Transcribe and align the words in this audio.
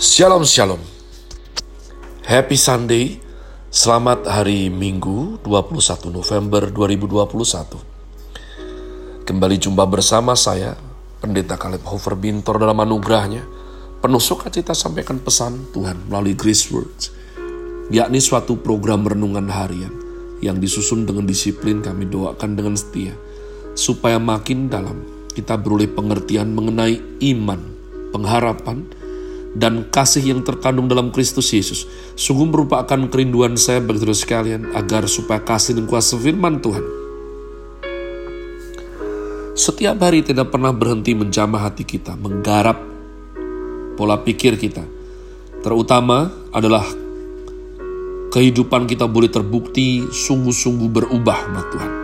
Shalom 0.00 0.48
Shalom. 0.48 0.80
Happy 2.24 2.56
Sunday. 2.56 3.20
Selamat 3.68 4.24
hari 4.24 4.72
Minggu 4.72 5.36
21 5.44 6.08
November 6.08 6.72
2021 6.72 9.28
Kembali 9.28 9.56
jumpa 9.60 9.84
bersama 9.84 10.32
saya 10.32 10.80
Pendeta 11.20 11.60
Caleb 11.60 11.84
Hofer 11.84 12.16
Bintor 12.16 12.56
dalam 12.56 12.80
anugerahnya. 12.80 13.44
Penuh 14.00 14.16
sukacita 14.16 14.72
sampaikan 14.72 15.20
pesan 15.20 15.68
Tuhan 15.76 16.08
melalui 16.08 16.40
Grace 16.40 16.72
Words 16.72 17.12
Yakni 17.92 18.24
suatu 18.24 18.64
program 18.64 19.04
renungan 19.04 19.52
harian 19.52 19.92
Yang 20.40 20.72
disusun 20.72 21.04
dengan 21.04 21.28
disiplin 21.28 21.84
kami 21.84 22.08
doakan 22.08 22.56
dengan 22.56 22.80
setia 22.80 23.12
Supaya 23.76 24.16
makin 24.16 24.72
dalam 24.72 25.04
kita 25.36 25.60
beroleh 25.60 25.92
pengertian 25.92 26.56
mengenai 26.56 26.96
iman, 27.36 27.60
pengharapan, 28.08 28.88
dan 29.52 29.84
kasih 29.92 30.32
yang 30.32 30.40
terkandung 30.40 30.88
dalam 30.88 31.12
Kristus 31.12 31.52
Yesus 31.52 31.84
sungguh 32.16 32.48
merupakan 32.48 33.00
kerinduan 33.12 33.56
saya 33.60 33.84
bagi 33.84 34.00
saudara 34.00 34.16
sekalian 34.16 34.62
agar 34.72 35.04
supaya 35.04 35.44
kasih 35.44 35.76
dan 35.76 35.84
kuasa 35.84 36.16
firman 36.16 36.58
Tuhan 36.60 37.02
setiap 39.52 40.00
hari 40.00 40.24
tidak 40.24 40.48
pernah 40.48 40.72
berhenti 40.72 41.12
menjamah 41.12 41.68
hati 41.68 41.84
kita, 41.84 42.16
menggarap 42.16 42.80
pola 44.00 44.16
pikir 44.18 44.56
kita. 44.56 44.82
Terutama 45.60 46.32
adalah 46.50 46.82
kehidupan 48.32 48.88
kita 48.88 49.04
boleh 49.06 49.30
terbukti 49.30 50.08
sungguh-sungguh 50.08 50.88
berubah, 50.90 51.38
nah 51.52 51.64
Tuhan. 51.68 52.01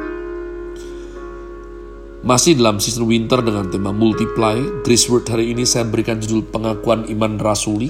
Masih 2.28 2.60
dalam 2.60 2.77
season 2.77 3.09
winter 3.09 3.41
dengan 3.41 3.73
tema 3.73 3.88
multiply, 3.88 4.60
Grace 4.84 5.09
Word 5.09 5.32
hari 5.32 5.56
ini 5.56 5.64
saya 5.64 5.88
berikan 5.88 6.20
judul 6.20 6.45
pengakuan 6.45 7.09
iman 7.09 7.41
rasuli 7.41 7.88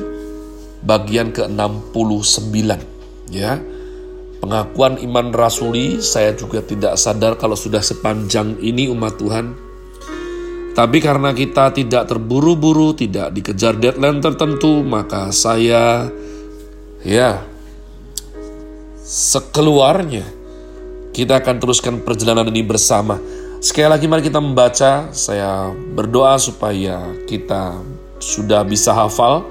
bagian 0.87 1.35
ke-69 1.35 2.55
ya. 3.35 3.59
Pengakuan 4.39 5.03
iman 5.03 5.35
rasuli 5.35 5.99
saya 5.99 6.39
juga 6.39 6.63
tidak 6.63 6.95
sadar 6.95 7.35
kalau 7.35 7.59
sudah 7.59 7.83
sepanjang 7.83 8.63
ini 8.63 8.87
umat 8.87 9.19
Tuhan. 9.19 9.59
Tapi 10.71 10.99
karena 11.03 11.35
kita 11.35 11.75
tidak 11.75 12.07
terburu-buru, 12.07 12.95
tidak 12.95 13.35
dikejar 13.35 13.75
deadline 13.75 14.23
tertentu, 14.23 14.87
maka 14.87 15.35
saya 15.35 16.07
ya 17.03 17.43
sekeluarnya 19.03 20.23
kita 21.11 21.43
akan 21.43 21.59
teruskan 21.59 22.07
perjalanan 22.07 22.47
ini 22.55 22.63
bersama 22.63 23.19
Sekali 23.59 23.91
lagi 23.91 24.07
mari 24.07 24.23
kita 24.23 24.39
membaca, 24.39 25.11
saya 25.11 25.75
berdoa 25.75 26.39
supaya 26.39 27.11
kita 27.27 27.75
sudah 28.23 28.63
bisa 28.63 28.95
hafal 28.95 29.43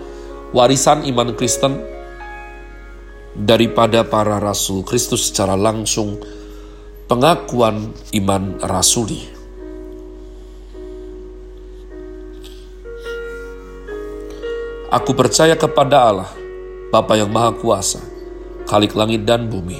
warisan 0.55 1.03
iman 1.11 1.35
Kristen 1.35 1.83
daripada 3.35 4.07
para 4.07 4.39
rasul 4.39 4.87
Kristus 4.87 5.27
secara 5.27 5.59
langsung. 5.59 6.23
Pengakuan 7.11 7.91
iman 8.15 8.59
rasuli. 8.63 9.27
Aku 14.87 15.11
percaya 15.15 15.59
kepada 15.59 16.07
Allah, 16.07 16.31
Bapa 16.95 17.19
yang 17.19 17.27
Maha 17.27 17.51
Kuasa, 17.55 17.99
Khalik 18.71 18.95
langit 18.95 19.27
dan 19.27 19.51
bumi, 19.51 19.79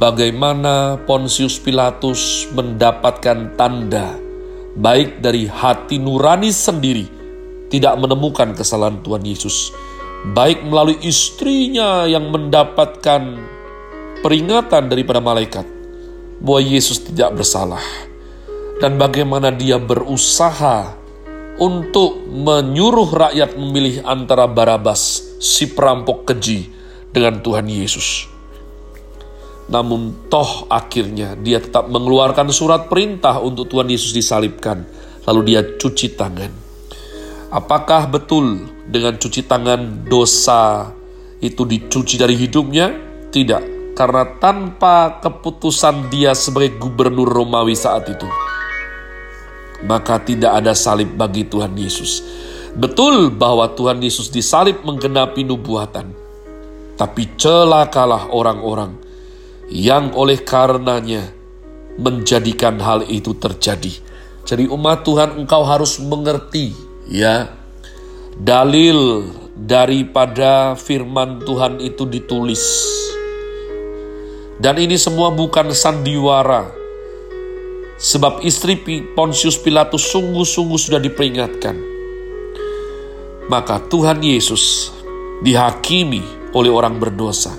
bagaimana 0.00 1.00
Pontius 1.04 1.60
Pilatus 1.60 2.48
mendapatkan 2.52 3.56
tanda 3.56 4.16
baik 4.72 5.20
dari 5.20 5.44
hati 5.48 6.00
nurani 6.00 6.48
sendiri 6.48 7.04
tidak 7.68 7.96
menemukan 8.00 8.56
kesalahan 8.56 9.00
Tuhan 9.04 9.24
Yesus 9.24 9.72
baik 10.32 10.64
melalui 10.64 10.96
istrinya 11.02 12.06
yang 12.06 12.30
mendapatkan 12.30 13.36
peringatan 14.22 14.86
daripada 14.86 15.18
malaikat 15.18 15.66
bahwa 16.38 16.60
Yesus 16.62 17.02
tidak 17.02 17.36
bersalah 17.42 17.82
dan 18.80 18.96
bagaimana 18.96 19.52
dia 19.52 19.76
berusaha 19.76 21.02
untuk 21.60 22.18
menyuruh 22.26 23.10
rakyat 23.12 23.54
memilih 23.60 24.02
antara 24.08 24.48
Barabas 24.48 25.22
si 25.36 25.68
perampok 25.68 26.32
keji 26.32 26.66
dengan 27.12 27.44
Tuhan 27.44 27.68
Yesus. 27.68 28.31
Namun 29.70 30.26
toh 30.26 30.66
akhirnya 30.66 31.38
dia 31.38 31.62
tetap 31.62 31.86
mengeluarkan 31.86 32.50
surat 32.50 32.90
perintah 32.90 33.38
untuk 33.38 33.70
Tuhan 33.70 33.86
Yesus 33.86 34.10
disalibkan. 34.10 34.82
Lalu 35.22 35.54
dia 35.54 35.62
cuci 35.62 36.18
tangan. 36.18 36.50
Apakah 37.52 38.08
betul 38.08 38.64
dengan 38.88 39.20
cuci 39.20 39.44
tangan 39.44 40.08
dosa 40.08 40.88
itu 41.38 41.68
dicuci 41.68 42.16
dari 42.16 42.32
hidupnya? 42.32 42.88
Tidak, 43.28 43.92
karena 43.92 44.24
tanpa 44.40 45.20
keputusan 45.20 46.08
dia 46.08 46.32
sebagai 46.32 46.80
gubernur 46.80 47.28
Romawi 47.28 47.76
saat 47.76 48.08
itu, 48.08 48.24
maka 49.84 50.16
tidak 50.20 50.64
ada 50.64 50.72
salib 50.72 51.12
bagi 51.12 51.44
Tuhan 51.44 51.76
Yesus. 51.76 52.24
Betul 52.72 53.28
bahwa 53.28 53.68
Tuhan 53.76 54.00
Yesus 54.00 54.32
disalib 54.32 54.80
menggenapi 54.80 55.44
nubuatan, 55.44 56.08
tapi 56.96 57.36
celakalah 57.36 58.32
orang-orang 58.32 58.96
yang 59.72 60.12
oleh 60.12 60.44
karenanya 60.44 61.32
menjadikan 61.96 62.76
hal 62.76 63.08
itu 63.08 63.32
terjadi. 63.40 63.92
Jadi 64.44 64.68
umat 64.68 65.00
Tuhan 65.08 65.40
engkau 65.40 65.64
harus 65.64 65.96
mengerti 65.96 66.76
ya 67.08 67.48
dalil 68.36 69.24
daripada 69.56 70.76
firman 70.76 71.40
Tuhan 71.40 71.80
itu 71.80 72.04
ditulis. 72.04 72.60
Dan 74.60 74.78
ini 74.78 74.94
semua 75.00 75.32
bukan 75.32 75.72
sandiwara. 75.72 76.68
Sebab 78.02 78.42
istri 78.42 78.78
Pontius 79.14 79.58
Pilatus 79.58 80.10
sungguh-sungguh 80.10 80.78
sudah 80.78 80.98
diperingatkan. 80.98 81.76
Maka 83.46 83.78
Tuhan 83.90 84.22
Yesus 84.22 84.90
dihakimi 85.42 86.22
oleh 86.54 86.70
orang 86.70 86.98
berdosa. 86.98 87.54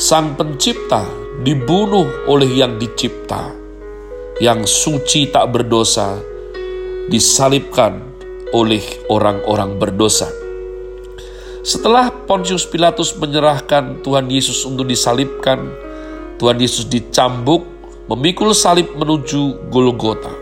Sang 0.00 0.32
pencipta 0.32 1.19
dibunuh 1.40 2.28
oleh 2.28 2.52
yang 2.52 2.76
dicipta, 2.76 3.48
yang 4.44 4.68
suci 4.68 5.32
tak 5.32 5.48
berdosa, 5.48 6.20
disalibkan 7.08 8.12
oleh 8.52 8.84
orang-orang 9.08 9.80
berdosa. 9.80 10.28
Setelah 11.64 12.12
Pontius 12.28 12.68
Pilatus 12.68 13.16
menyerahkan 13.16 14.04
Tuhan 14.04 14.28
Yesus 14.28 14.68
untuk 14.68 14.84
disalibkan, 14.84 15.64
Tuhan 16.36 16.60
Yesus 16.60 16.84
dicambuk, 16.88 17.64
memikul 18.12 18.52
salib 18.52 18.92
menuju 18.96 19.72
Golgota. 19.72 20.32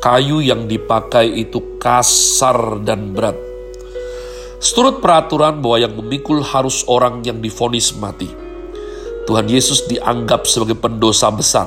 Kayu 0.00 0.40
yang 0.40 0.64
dipakai 0.64 1.28
itu 1.28 1.76
kasar 1.76 2.80
dan 2.84 3.12
berat. 3.12 3.36
Seturut 4.60 5.04
peraturan 5.04 5.60
bahwa 5.60 5.76
yang 5.76 5.92
memikul 5.92 6.40
harus 6.40 6.88
orang 6.88 7.20
yang 7.20 7.44
difonis 7.44 7.92
mati. 7.96 8.45
Tuhan 9.26 9.50
Yesus 9.50 9.90
dianggap 9.90 10.46
sebagai 10.46 10.78
pendosa 10.78 11.34
besar, 11.34 11.66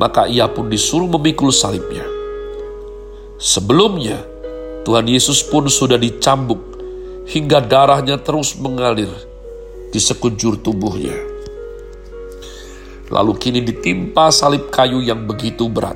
maka 0.00 0.24
ia 0.24 0.48
pun 0.48 0.72
disuruh 0.72 1.06
memikul 1.06 1.52
salibnya. 1.52 2.02
Sebelumnya, 3.36 4.24
Tuhan 4.88 5.04
Yesus 5.04 5.44
pun 5.44 5.68
sudah 5.68 6.00
dicambuk 6.00 6.60
hingga 7.28 7.60
darahnya 7.60 8.16
terus 8.20 8.56
mengalir. 8.56 9.12
di 9.94 10.02
sekujur 10.02 10.58
tubuhnya. 10.58 11.14
Lalu 13.14 13.32
kini 13.38 13.62
ditimpa 13.62 14.34
salib 14.34 14.66
kayu 14.74 14.98
yang 14.98 15.22
begitu 15.30 15.70
berat. 15.70 15.94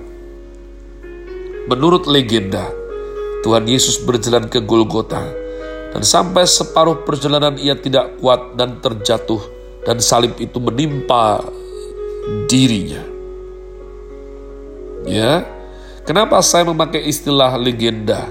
Menurut 1.66 2.06
legenda, 2.06 2.62
Tuhan 3.43 3.66
Yesus 3.66 3.99
berjalan 4.06 4.46
ke 4.46 4.62
Golgota 4.62 5.19
dan 5.90 6.06
sampai 6.06 6.46
separuh 6.46 7.02
perjalanan 7.02 7.58
ia 7.58 7.75
tidak 7.75 8.22
kuat 8.22 8.55
dan 8.55 8.78
terjatuh 8.78 9.57
dan 9.88 10.05
salib 10.05 10.37
itu 10.37 10.61
menimpa 10.61 11.40
dirinya. 12.44 13.00
Ya, 15.08 15.49
kenapa 16.05 16.44
saya 16.44 16.69
memakai 16.69 17.08
istilah 17.08 17.56
legenda? 17.56 18.29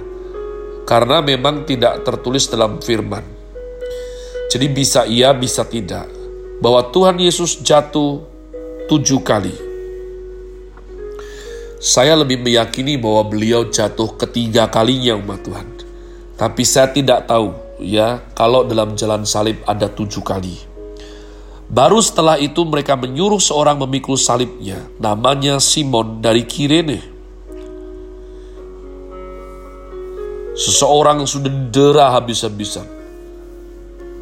Karena 0.86 1.18
memang 1.25 1.65
tidak 1.65 2.06
tertulis 2.06 2.45
dalam 2.45 2.77
firman. 2.77 3.25
Jadi 4.54 4.69
bisa 4.69 5.09
iya, 5.09 5.33
bisa 5.33 5.65
tidak. 5.65 6.06
Bahwa 6.62 6.94
Tuhan 6.94 7.18
Yesus 7.18 7.57
jatuh 7.65 8.21
tujuh 8.86 9.25
kali. 9.25 9.57
Saya 11.81 12.13
lebih 12.21 12.38
meyakini 12.38 13.01
bahwa 13.01 13.33
beliau 13.33 13.65
jatuh 13.65 14.13
ketiga 14.13 14.69
kalinya 14.69 15.18
umat 15.18 15.42
Tuhan. 15.42 15.68
Tapi 16.38 16.62
saya 16.62 16.94
tidak 16.94 17.25
tahu 17.25 17.50
ya 17.81 18.21
kalau 18.38 18.62
dalam 18.62 18.94
jalan 18.94 19.25
salib 19.25 19.57
ada 19.65 19.89
tujuh 19.89 20.21
kali. 20.21 20.66
Baru 21.67 21.99
setelah 21.99 22.39
itu 22.39 22.63
mereka 22.63 22.95
menyuruh 22.95 23.43
seorang 23.43 23.75
memikul 23.75 24.15
salibnya, 24.15 24.87
namanya 25.03 25.59
Simon 25.59 26.23
dari 26.23 26.47
Kirene. 26.47 27.03
Seseorang 30.55 31.21
yang 31.21 31.29
sudah 31.29 31.51
dera 31.69 32.15
habis-habisan. 32.15 32.87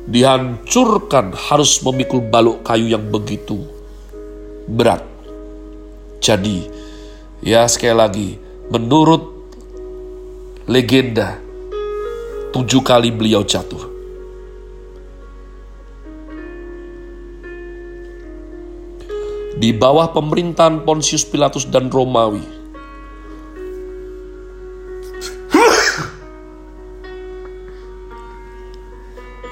Dihancurkan 0.09 1.37
harus 1.37 1.77
memikul 1.85 2.25
balok 2.25 2.65
kayu 2.65 2.89
yang 2.89 3.05
begitu 3.13 3.61
berat. 4.65 5.05
Jadi, 6.17 6.65
ya 7.45 7.69
sekali 7.69 7.93
lagi, 7.93 8.29
menurut 8.73 9.21
legenda, 10.65 11.37
tujuh 12.49 12.81
kali 12.81 13.13
beliau 13.13 13.45
jatuh. 13.45 13.94
Di 19.55 19.71
bawah 19.71 20.11
pemerintahan 20.11 20.83
Pontius 20.83 21.23
Pilatus 21.23 21.63
dan 21.71 21.87
Romawi, 21.87 22.39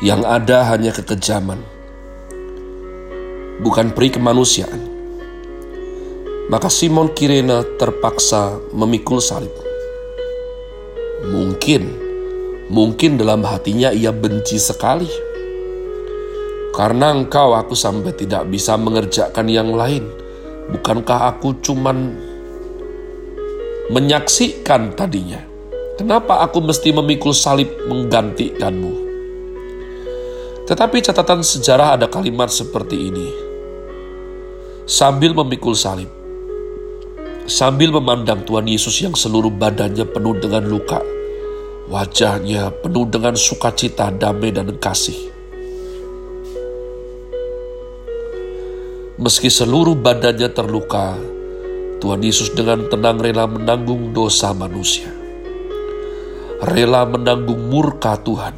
yang 0.08 0.28
ada 0.28 0.76
hanya 0.76 0.92
kekejaman, 0.92 1.64
bukan 3.64 3.96
peri 3.96 4.12
kemanusiaan. 4.12 4.92
Maka 6.52 6.68
Simon 6.68 7.16
Kirena 7.16 7.64
terpaksa 7.80 8.60
memikul 8.76 9.24
salib. 9.24 9.56
Mungkin 11.24 12.04
Mungkin 12.74 13.22
dalam 13.22 13.44
hatinya 13.44 13.92
ia 13.92 14.10
benci 14.10 14.56
sekali. 14.56 15.06
Karena 16.74 17.14
engkau 17.14 17.54
aku 17.54 17.78
sampai 17.78 18.18
tidak 18.18 18.50
bisa 18.50 18.74
mengerjakan 18.76 19.46
yang 19.46 19.70
lain. 19.78 20.10
Bukankah 20.74 21.30
aku 21.30 21.62
cuman 21.62 22.18
menyaksikan 23.94 24.98
tadinya? 24.98 25.38
Kenapa 25.94 26.42
aku 26.42 26.66
mesti 26.66 26.90
memikul 26.90 27.30
salib 27.30 27.70
menggantikanmu? 27.86 29.06
Tetapi 30.66 30.98
catatan 31.06 31.46
sejarah 31.46 32.00
ada 32.00 32.10
kalimat 32.10 32.50
seperti 32.50 33.14
ini. 33.14 33.28
Sambil 34.90 35.38
memikul 35.38 35.78
salib, 35.78 36.10
sambil 37.46 37.94
memandang 37.94 38.42
Tuhan 38.44 38.66
Yesus 38.66 38.98
yang 39.00 39.14
seluruh 39.14 39.54
badannya 39.54 40.10
penuh 40.10 40.36
dengan 40.42 40.66
luka, 40.68 41.00
Wajahnya 41.84 42.72
penuh 42.80 43.04
dengan 43.12 43.36
sukacita, 43.36 44.08
damai, 44.08 44.56
dan 44.56 44.72
kasih. 44.80 45.33
Meski 49.14 49.46
seluruh 49.54 49.94
badannya 49.94 50.50
terluka, 50.50 51.14
Tuhan 52.02 52.26
Yesus 52.26 52.58
dengan 52.58 52.90
tenang 52.90 53.22
rela 53.22 53.46
menanggung 53.46 54.10
dosa 54.10 54.58
manusia. 54.58 55.06
Rela 56.66 57.06
menanggung 57.06 57.70
murka 57.70 58.18
Tuhan, 58.18 58.58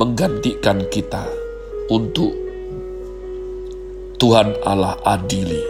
menggantikan 0.00 0.88
kita 0.88 1.28
untuk 1.92 2.32
Tuhan 4.16 4.56
Allah 4.64 4.96
adili. 5.04 5.60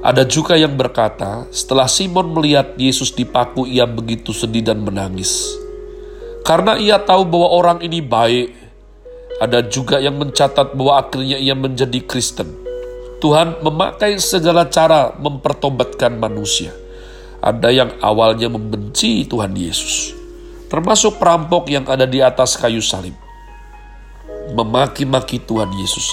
Ada 0.00 0.24
juga 0.24 0.56
yang 0.56 0.72
berkata, 0.72 1.44
setelah 1.52 1.84
Simon 1.84 2.32
melihat 2.32 2.80
Yesus 2.80 3.12
dipaku, 3.12 3.68
ia 3.68 3.84
begitu 3.84 4.32
sedih 4.32 4.64
dan 4.64 4.80
menangis. 4.80 5.52
Karena 6.48 6.80
ia 6.80 6.96
tahu 6.96 7.28
bahwa 7.28 7.48
orang 7.52 7.78
ini 7.84 8.00
baik. 8.00 8.57
Ada 9.38 9.62
juga 9.70 10.02
yang 10.02 10.18
mencatat 10.18 10.74
bahwa 10.74 10.98
akhirnya 10.98 11.38
ia 11.38 11.54
menjadi 11.54 12.02
Kristen. 12.02 12.50
Tuhan 13.22 13.62
memakai 13.62 14.18
segala 14.18 14.66
cara 14.66 15.14
mempertobatkan 15.14 16.18
manusia. 16.18 16.74
Ada 17.38 17.70
yang 17.70 17.90
awalnya 18.02 18.50
membenci 18.50 19.22
Tuhan 19.30 19.54
Yesus, 19.54 20.10
termasuk 20.66 21.22
perampok 21.22 21.70
yang 21.70 21.86
ada 21.86 22.02
di 22.02 22.18
atas 22.18 22.58
kayu 22.58 22.82
salib. 22.82 23.14
Memaki-maki 24.58 25.38
Tuhan 25.46 25.70
Yesus, 25.78 26.10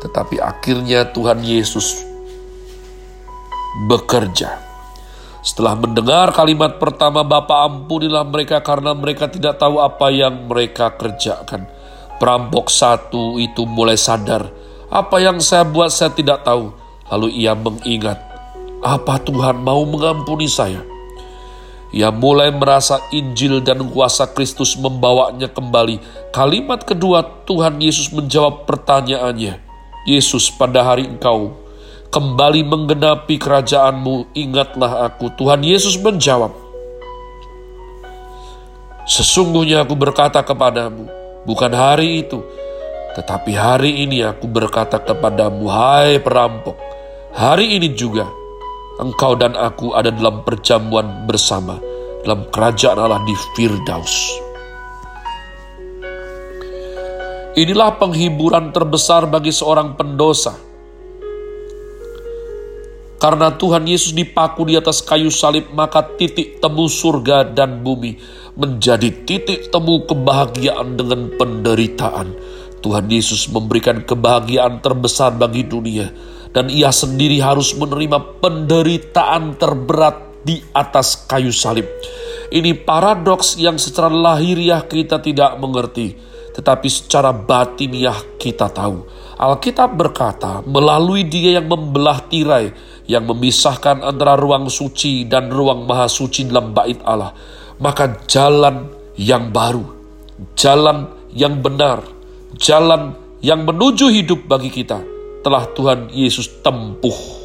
tetapi 0.00 0.40
akhirnya 0.40 1.12
Tuhan 1.12 1.44
Yesus 1.44 2.00
bekerja. 3.88 4.60
Setelah 5.44 5.74
mendengar 5.76 6.30
kalimat 6.32 6.80
pertama, 6.80 7.20
Bapa 7.20 7.68
ampunilah 7.68 8.24
mereka 8.24 8.64
karena 8.64 8.96
mereka 8.96 9.28
tidak 9.28 9.58
tahu 9.60 9.76
apa 9.82 10.08
yang 10.08 10.48
mereka 10.48 10.94
kerjakan. 10.94 11.66
Perampok 12.22 12.70
satu 12.70 13.42
itu 13.42 13.66
mulai 13.66 13.98
sadar, 13.98 14.46
apa 14.86 15.18
yang 15.18 15.42
saya 15.42 15.66
buat 15.66 15.90
saya 15.90 16.14
tidak 16.14 16.46
tahu. 16.46 16.70
Lalu 17.10 17.34
ia 17.34 17.50
mengingat, 17.58 18.22
apa 18.78 19.18
Tuhan 19.18 19.58
mau 19.58 19.82
mengampuni 19.82 20.46
saya? 20.46 20.86
Ia 21.90 22.14
mulai 22.14 22.54
merasa 22.54 23.02
Injil 23.10 23.58
dan 23.58 23.82
kuasa 23.90 24.30
Kristus 24.30 24.78
membawanya 24.78 25.50
kembali. 25.50 25.98
Kalimat 26.30 26.86
kedua 26.86 27.42
Tuhan 27.42 27.82
Yesus 27.82 28.14
menjawab 28.14 28.70
pertanyaannya. 28.70 29.58
Yesus 30.06 30.46
pada 30.54 30.86
hari 30.86 31.10
engkau 31.10 31.58
kembali 32.12 32.62
menggenapi 32.62 33.34
kerajaanmu, 33.34 34.30
ingatlah 34.36 35.10
aku. 35.10 35.32
Tuhan 35.34 35.66
Yesus 35.66 35.98
menjawab, 35.98 36.54
Sesungguhnya 39.10 39.82
aku 39.82 39.98
berkata 39.98 40.46
kepadamu, 40.46 41.21
bukan 41.44 41.72
hari 41.74 42.26
itu, 42.26 42.40
tetapi 43.18 43.52
hari 43.52 44.06
ini 44.06 44.24
aku 44.24 44.48
berkata 44.48 45.02
kepadamu, 45.02 45.68
hai 45.68 46.18
perampok, 46.22 46.78
hari 47.36 47.76
ini 47.76 47.92
juga 47.92 48.24
engkau 49.00 49.36
dan 49.36 49.58
aku 49.58 49.92
ada 49.92 50.08
dalam 50.08 50.46
perjamuan 50.46 51.26
bersama 51.28 51.76
dalam 52.22 52.46
kerajaan 52.48 52.98
Allah 52.98 53.22
di 53.26 53.34
Firdaus. 53.58 54.14
Inilah 57.52 58.00
penghiburan 58.00 58.72
terbesar 58.72 59.28
bagi 59.28 59.52
seorang 59.52 59.92
pendosa 59.92 60.71
karena 63.22 63.54
Tuhan 63.54 63.86
Yesus 63.86 64.18
dipaku 64.18 64.66
di 64.66 64.74
atas 64.74 64.98
kayu 64.98 65.30
salib, 65.30 65.70
maka 65.70 66.02
titik 66.18 66.58
temu 66.58 66.90
surga 66.90 67.46
dan 67.54 67.78
bumi 67.86 68.18
menjadi 68.58 69.14
titik 69.22 69.70
temu 69.70 70.02
kebahagiaan 70.10 70.98
dengan 70.98 71.30
penderitaan. 71.38 72.34
Tuhan 72.82 73.06
Yesus 73.06 73.46
memberikan 73.46 74.02
kebahagiaan 74.02 74.82
terbesar 74.82 75.38
bagi 75.38 75.62
dunia, 75.62 76.10
dan 76.50 76.66
Ia 76.66 76.90
sendiri 76.90 77.38
harus 77.38 77.78
menerima 77.78 78.42
penderitaan 78.42 79.54
terberat 79.54 80.42
di 80.42 80.58
atas 80.74 81.22
kayu 81.30 81.54
salib. 81.54 81.86
Ini 82.50 82.74
paradoks 82.82 83.54
yang 83.54 83.78
secara 83.78 84.10
lahiriah 84.10 84.82
kita 84.82 85.22
tidak 85.22 85.62
mengerti, 85.62 86.18
tetapi 86.58 86.90
secara 86.90 87.30
batiniah 87.30 88.18
kita 88.34 88.66
tahu. 88.66 89.06
Alkitab 89.38 89.94
berkata, 89.94 90.60
melalui 90.66 91.22
Dia 91.22 91.62
yang 91.62 91.70
membelah 91.70 92.18
tirai, 92.26 92.70
yang 93.12 93.28
memisahkan 93.28 94.00
antara 94.00 94.40
ruang 94.40 94.72
suci 94.72 95.28
dan 95.28 95.52
ruang 95.52 95.84
maha 95.84 96.08
suci 96.08 96.48
dalam 96.48 96.72
bait 96.72 96.96
Allah, 97.04 97.36
maka 97.76 98.24
jalan 98.24 98.88
yang 99.20 99.52
baru, 99.52 99.84
jalan 100.56 101.12
yang 101.36 101.60
benar, 101.60 102.00
jalan 102.56 103.12
yang 103.44 103.68
menuju 103.68 104.08
hidup 104.08 104.48
bagi 104.48 104.72
kita 104.72 105.04
telah 105.44 105.68
Tuhan 105.76 106.08
Yesus 106.08 106.64
tempuh. 106.64 107.44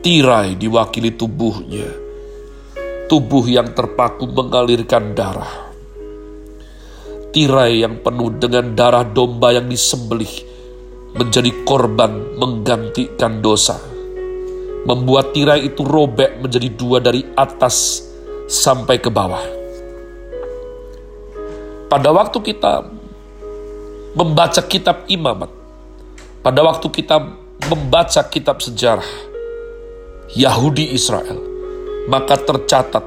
Tirai 0.00 0.56
diwakili 0.56 1.12
tubuhnya, 1.12 1.92
tubuh 3.12 3.44
yang 3.44 3.76
terpaku 3.76 4.24
mengalirkan 4.24 5.12
darah. 5.12 5.68
tirai 7.30 7.86
yang 7.86 8.02
penuh 8.02 8.34
dengan 8.42 8.74
darah 8.74 9.06
domba 9.06 9.54
yang 9.54 9.70
disembelih 9.70 10.49
menjadi 11.14 11.66
korban 11.66 12.38
menggantikan 12.38 13.42
dosa. 13.42 13.78
Membuat 14.86 15.36
tirai 15.36 15.68
itu 15.68 15.84
robek 15.84 16.40
menjadi 16.40 16.68
dua 16.72 16.98
dari 17.04 17.20
atas 17.36 18.06
sampai 18.48 18.96
ke 18.96 19.12
bawah. 19.12 19.44
Pada 21.90 22.10
waktu 22.14 22.38
kita 22.40 22.86
membaca 24.14 24.62
kitab 24.64 25.04
imamat, 25.10 25.50
pada 26.40 26.62
waktu 26.64 26.86
kita 26.88 27.16
membaca 27.68 28.22
kitab 28.30 28.62
sejarah 28.62 29.10
Yahudi 30.32 30.94
Israel, 30.94 31.36
maka 32.08 32.38
tercatat 32.38 33.04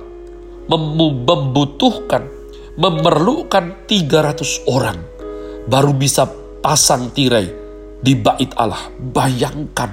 membutuhkan, 0.68 2.28
memerlukan 2.76 3.88
300 3.88 4.70
orang 4.70 5.00
baru 5.68 5.96
bisa 5.96 6.28
pasang 6.60 7.12
tirai 7.16 7.63
di 8.04 8.20
bait 8.20 8.52
Allah. 8.60 8.92
Bayangkan 9.00 9.92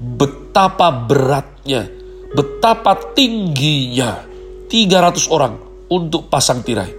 betapa 0.00 0.88
beratnya, 0.88 1.84
betapa 2.32 2.96
tingginya 3.12 4.24
300 4.72 5.28
orang 5.28 5.54
untuk 5.92 6.32
pasang 6.32 6.64
tirai. 6.64 6.96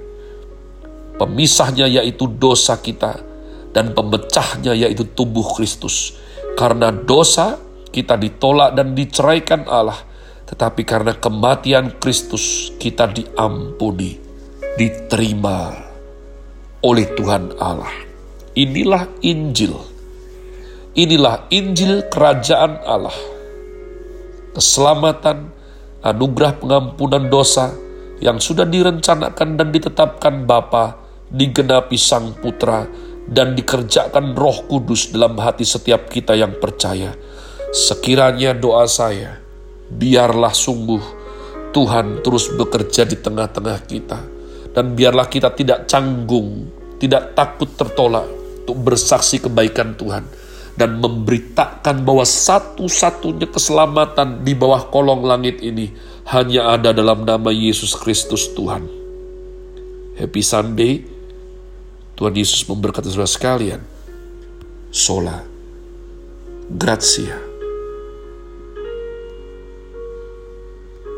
Pemisahnya 1.17 1.89
yaitu 1.89 2.29
dosa 2.29 2.77
kita 2.77 3.17
dan 3.73 3.97
pemecahnya 3.97 4.77
yaitu 4.77 5.09
tubuh 5.09 5.57
Kristus. 5.57 6.13
Karena 6.53 6.93
dosa 6.93 7.57
kita 7.89 8.15
ditolak 8.15 8.77
dan 8.77 8.93
diceraikan 8.93 9.65
Allah, 9.65 9.97
tetapi 10.45 10.81
karena 10.83 11.15
kematian 11.15 11.97
Kristus 11.97 12.75
kita 12.75 13.07
diampuni, 13.07 14.19
diterima 14.75 15.71
oleh 16.81 17.07
Tuhan 17.13 17.55
Allah. 17.61 17.93
Inilah 18.57 19.07
Injil. 19.23 19.90
Inilah 20.91 21.47
Injil 21.55 22.11
kerajaan 22.11 22.83
Allah. 22.83 23.15
Keselamatan, 24.51 25.47
anugerah 26.03 26.59
pengampunan 26.59 27.31
dosa 27.31 27.71
yang 28.19 28.43
sudah 28.43 28.67
direncanakan 28.67 29.55
dan 29.55 29.71
ditetapkan 29.71 30.43
Bapa 30.43 30.99
digenapi 31.31 31.95
Sang 31.95 32.35
Putra 32.35 32.83
dan 33.23 33.55
dikerjakan 33.55 34.35
Roh 34.35 34.67
Kudus 34.67 35.15
dalam 35.15 35.39
hati 35.39 35.63
setiap 35.63 36.11
kita 36.11 36.35
yang 36.35 36.59
percaya. 36.59 37.15
Sekiranya 37.71 38.51
doa 38.51 38.83
saya, 38.83 39.39
biarlah 39.87 40.51
sungguh 40.51 41.03
Tuhan 41.71 42.19
terus 42.19 42.51
bekerja 42.51 43.07
di 43.07 43.15
tengah-tengah 43.15 43.79
kita, 43.87 44.19
dan 44.75 44.91
biarlah 44.91 45.31
kita 45.31 45.55
tidak 45.55 45.87
canggung, 45.87 46.67
tidak 46.99 47.31
takut 47.31 47.71
tertolak 47.79 48.27
untuk 48.67 48.91
bersaksi 48.91 49.39
kebaikan 49.39 49.95
Tuhan 49.95 50.50
dan 50.79 50.97
memberitakan 51.03 52.07
bahwa 52.07 52.23
satu-satunya 52.23 53.51
keselamatan 53.51 54.41
di 54.45 54.55
bawah 54.55 54.87
kolong 54.87 55.27
langit 55.27 55.59
ini 55.59 55.91
hanya 56.31 56.77
ada 56.77 56.95
dalam 56.95 57.27
nama 57.27 57.51
Yesus 57.51 57.97
Kristus 57.97 58.51
Tuhan. 58.55 58.87
Happy 60.15 60.41
Sunday. 60.45 61.03
Tuhan 62.15 62.37
Yesus 62.37 62.63
memberkati 62.69 63.09
saudara 63.09 63.27
sekalian. 63.27 63.81
Sola. 64.93 65.41
Grazie. 66.71 67.50